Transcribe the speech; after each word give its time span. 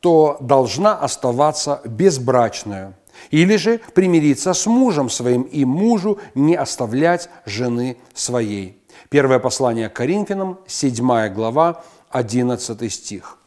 то 0.00 0.36
должна 0.40 0.94
оставаться 0.94 1.80
безбрачная, 1.84 2.98
или 3.30 3.56
же 3.56 3.80
примириться 3.94 4.54
с 4.54 4.66
мужем 4.66 5.10
своим 5.10 5.42
и 5.42 5.64
мужу 5.64 6.18
не 6.34 6.54
оставлять 6.54 7.28
жены 7.44 7.96
своей. 8.14 8.80
Первое 9.10 9.38
послание 9.38 9.88
к 9.88 9.94
Коринфянам, 9.94 10.58
7 10.66 11.28
глава, 11.34 11.84
11 12.10 12.92
стих. 12.92 13.38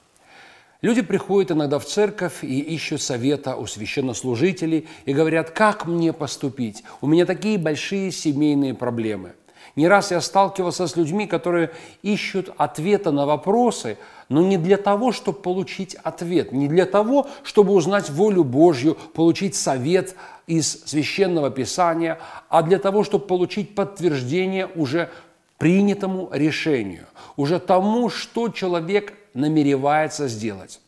Люди 0.81 1.03
приходят 1.03 1.51
иногда 1.51 1.77
в 1.77 1.85
церковь 1.85 2.43
и 2.43 2.59
ищут 2.59 3.03
совета 3.03 3.55
у 3.55 3.67
священнослужителей 3.67 4.87
и 5.05 5.13
говорят, 5.13 5.51
как 5.51 5.85
мне 5.85 6.11
поступить? 6.11 6.83
У 7.01 7.07
меня 7.07 7.27
такие 7.27 7.59
большие 7.59 8.11
семейные 8.11 8.73
проблемы. 8.73 9.33
Не 9.75 9.87
раз 9.87 10.11
я 10.11 10.21
сталкивался 10.21 10.87
с 10.87 10.95
людьми, 10.95 11.27
которые 11.27 11.71
ищут 12.01 12.49
ответа 12.57 13.11
на 13.11 13.25
вопросы, 13.25 13.97
но 14.29 14.41
не 14.41 14.57
для 14.57 14.77
того, 14.77 15.11
чтобы 15.11 15.39
получить 15.39 15.95
ответ, 15.95 16.51
не 16.51 16.67
для 16.67 16.85
того, 16.85 17.27
чтобы 17.43 17.73
узнать 17.73 18.09
волю 18.09 18.43
Божью, 18.43 18.95
получить 19.13 19.55
совет 19.55 20.15
из 20.47 20.83
священного 20.85 21.49
писания, 21.49 22.19
а 22.49 22.61
для 22.61 22.79
того, 22.79 23.03
чтобы 23.03 23.25
получить 23.25 23.75
подтверждение 23.75 24.67
уже 24.75 25.09
принятому 25.57 26.29
решению, 26.31 27.05
уже 27.37 27.59
тому, 27.59 28.09
что 28.09 28.49
человек 28.49 29.13
намеревается 29.33 30.27
сделать. 30.27 30.81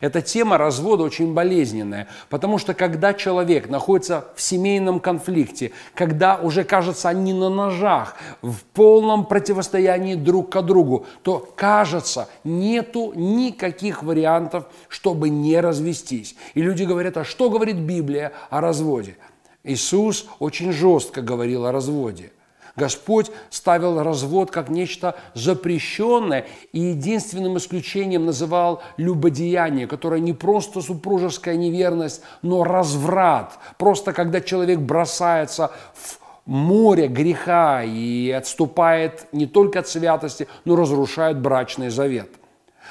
Эта 0.00 0.20
тема 0.20 0.58
развода 0.58 1.04
очень 1.04 1.32
болезненная, 1.32 2.08
потому 2.28 2.58
что 2.58 2.74
когда 2.74 3.14
человек 3.14 3.68
находится 3.68 4.26
в 4.34 4.42
семейном 4.42 5.00
конфликте, 5.00 5.72
когда 5.94 6.36
уже 6.36 6.64
кажется 6.64 7.08
они 7.08 7.32
на 7.32 7.48
ножах, 7.48 8.16
в 8.42 8.62
полном 8.74 9.26
противостоянии 9.26 10.14
друг 10.14 10.50
к 10.50 10.62
другу, 10.62 11.06
то 11.22 11.48
кажется 11.56 12.28
нету 12.44 13.12
никаких 13.14 14.02
вариантов, 14.02 14.66
чтобы 14.88 15.28
не 15.28 15.60
развестись. 15.60 16.34
И 16.54 16.62
люди 16.62 16.84
говорят, 16.84 17.16
а 17.16 17.24
что 17.24 17.50
говорит 17.50 17.76
Библия 17.76 18.32
о 18.50 18.60
разводе? 18.60 19.16
Иисус 19.64 20.26
очень 20.40 20.72
жестко 20.72 21.22
говорил 21.22 21.66
о 21.66 21.72
разводе– 21.72 22.32
Господь 22.76 23.30
ставил 23.50 24.02
развод 24.02 24.50
как 24.50 24.70
нечто 24.70 25.14
запрещенное 25.34 26.46
и 26.72 26.80
единственным 26.80 27.58
исключением 27.58 28.24
называл 28.24 28.82
любодеяние, 28.96 29.86
которое 29.86 30.20
не 30.20 30.32
просто 30.32 30.80
супружеская 30.80 31.56
неверность, 31.56 32.22
но 32.40 32.64
разврат. 32.64 33.58
Просто 33.76 34.12
когда 34.12 34.40
человек 34.40 34.78
бросается 34.78 35.70
в 35.94 36.18
море 36.46 37.08
греха 37.08 37.82
и 37.84 38.30
отступает 38.30 39.26
не 39.32 39.46
только 39.46 39.80
от 39.80 39.88
святости, 39.88 40.48
но 40.64 40.74
разрушает 40.74 41.38
брачный 41.38 41.90
завет. 41.90 42.30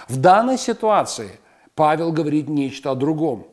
В 0.07 0.17
данной 0.17 0.59
ситуации 0.59 1.39
Павел 1.73 2.11
говорит 2.11 2.49
нечто 2.49 2.91
о 2.91 2.95
другом. 2.95 3.47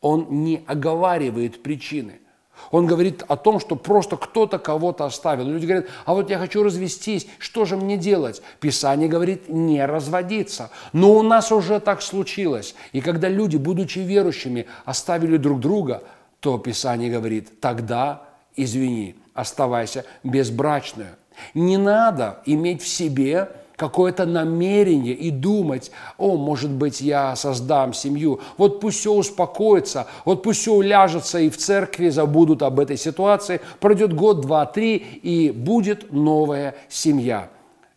Он 0.00 0.26
не 0.30 0.64
оговаривает 0.66 1.62
причины– 1.62 2.20
он 2.70 2.86
говорит 2.86 3.22
о 3.26 3.36
том, 3.36 3.60
что 3.60 3.76
просто 3.76 4.16
кто-то 4.16 4.58
кого-то 4.58 5.04
оставил. 5.04 5.46
Люди 5.46 5.66
говорят, 5.66 5.86
а 6.04 6.14
вот 6.14 6.30
я 6.30 6.38
хочу 6.38 6.62
развестись, 6.62 7.26
что 7.38 7.64
же 7.64 7.76
мне 7.76 7.96
делать? 7.96 8.42
Писание 8.60 9.08
говорит, 9.08 9.48
не 9.48 9.84
разводиться. 9.84 10.70
Но 10.92 11.14
у 11.14 11.22
нас 11.22 11.52
уже 11.52 11.80
так 11.80 12.02
случилось. 12.02 12.74
И 12.92 13.00
когда 13.00 13.28
люди, 13.28 13.56
будучи 13.56 13.98
верующими, 14.00 14.66
оставили 14.84 15.36
друг 15.36 15.60
друга, 15.60 16.02
то 16.40 16.58
Писание 16.58 17.10
говорит, 17.10 17.60
тогда, 17.60 18.22
извини, 18.56 19.16
оставайся 19.34 20.04
безбрачную. 20.24 21.16
Не 21.54 21.76
надо 21.76 22.42
иметь 22.46 22.82
в 22.82 22.88
себе 22.88 23.50
какое-то 23.80 24.26
намерение 24.26 25.14
и 25.14 25.30
думать, 25.30 25.90
о, 26.18 26.36
может 26.36 26.70
быть, 26.70 27.00
я 27.00 27.34
создам 27.34 27.94
семью. 27.94 28.40
Вот 28.58 28.78
пусть 28.78 28.98
все 28.98 29.10
успокоится, 29.10 30.06
вот 30.26 30.42
пусть 30.42 30.60
все 30.60 30.74
уляжется, 30.74 31.38
и 31.38 31.48
в 31.48 31.56
церкви 31.56 32.10
забудут 32.10 32.62
об 32.62 32.78
этой 32.78 32.98
ситуации. 32.98 33.62
Пройдет 33.80 34.12
год, 34.12 34.42
два, 34.42 34.66
три, 34.66 34.96
и 34.96 35.50
будет 35.50 36.12
новая 36.12 36.74
семья. 36.90 37.48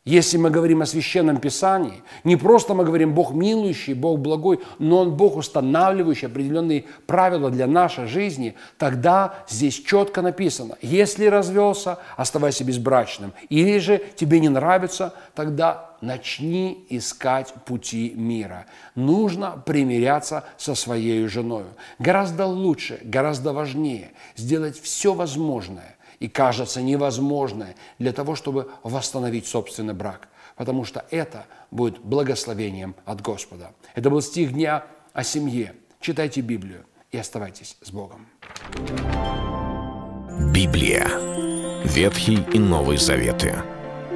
Если 0.05 0.35
мы 0.35 0.49
говорим 0.49 0.81
о 0.81 0.85
Священном 0.85 1.37
Писании, 1.37 2.03
не 2.25 2.35
просто 2.35 2.73
мы 2.73 2.83
говорим 2.83 3.13
Бог 3.13 3.33
милующий, 3.33 3.93
Бог 3.93 4.19
благой, 4.19 4.59
но 4.77 4.99
Он 4.99 5.15
Бог 5.15 5.37
устанавливающий 5.37 6.27
определенные 6.27 6.83
правила 7.07 7.49
для 7.49 7.67
нашей 7.67 8.07
жизни, 8.07 8.55
тогда 8.77 9.35
здесь 9.47 9.75
четко 9.75 10.21
написано, 10.21 10.77
если 10.81 11.27
развелся, 11.27 11.99
оставайся 12.17 12.65
безбрачным. 12.65 13.31
Или 13.47 13.77
же 13.79 14.01
тебе 14.17 14.41
не 14.41 14.49
нравится, 14.49 15.13
тогда 15.35 15.92
начни 16.03 16.85
искать 16.89 17.53
пути 17.65 18.13
мира. 18.15 18.65
Нужно 18.95 19.61
примиряться 19.65 20.43
со 20.57 20.75
своей 20.75 21.25
женой. 21.27 21.65
Гораздо 21.99 22.45
лучше, 22.45 22.99
гораздо 23.03 23.53
важнее 23.53 24.11
сделать 24.35 24.79
все 24.79 25.13
возможное– 25.13 25.95
и 26.23 26.29
кажется 26.29 26.81
невозможное 26.81 27.75
для 27.99 28.13
того, 28.13 28.35
чтобы 28.35 28.71
восстановить 28.81 29.45
собственный 29.45 29.93
брак. 29.93 30.29
Потому 30.55 30.85
что 30.85 31.05
это 31.11 31.47
будет 31.69 31.99
благословением 31.99 32.95
от 33.03 33.21
Господа. 33.21 33.73
Это 33.93 34.09
был 34.09 34.21
стих 34.21 34.53
дня 34.53 34.85
о 35.11 35.25
семье. 35.25 35.73
Читайте 35.99 36.39
Библию 36.39 36.85
и 37.11 37.17
оставайтесь 37.17 37.75
с 37.81 37.91
Богом. 37.91 38.27
Библия. 40.53 41.09
Ветхий 41.83 42.39
и 42.53 42.57
Новый 42.59 42.95
Заветы. 42.95 43.72